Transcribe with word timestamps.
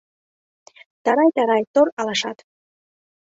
Тарай-тарай 1.03 1.63
тор 1.73 1.87
алашат 1.99 2.37